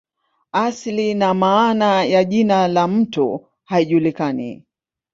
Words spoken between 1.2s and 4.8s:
maana ya jina la mto haijulikani.